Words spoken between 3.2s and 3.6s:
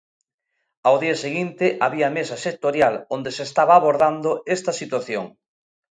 se